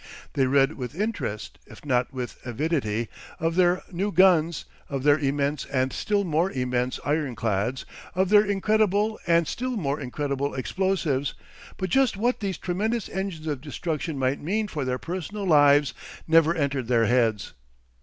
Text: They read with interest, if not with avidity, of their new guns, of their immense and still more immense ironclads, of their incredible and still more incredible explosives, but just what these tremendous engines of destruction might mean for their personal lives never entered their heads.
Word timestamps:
They 0.33 0.47
read 0.47 0.77
with 0.77 0.99
interest, 0.99 1.59
if 1.67 1.85
not 1.85 2.11
with 2.11 2.39
avidity, 2.43 3.07
of 3.39 3.53
their 3.53 3.83
new 3.91 4.11
guns, 4.11 4.65
of 4.89 5.03
their 5.03 5.19
immense 5.19 5.65
and 5.65 5.93
still 5.93 6.23
more 6.23 6.49
immense 6.51 6.99
ironclads, 7.05 7.85
of 8.15 8.29
their 8.29 8.43
incredible 8.43 9.19
and 9.27 9.47
still 9.47 9.77
more 9.77 9.99
incredible 9.99 10.55
explosives, 10.55 11.35
but 11.77 11.91
just 11.91 12.17
what 12.17 12.39
these 12.39 12.57
tremendous 12.57 13.09
engines 13.09 13.45
of 13.45 13.61
destruction 13.61 14.17
might 14.17 14.41
mean 14.41 14.67
for 14.67 14.85
their 14.85 14.97
personal 14.97 15.45
lives 15.45 15.93
never 16.27 16.55
entered 16.55 16.87
their 16.87 17.05
heads. 17.05 17.53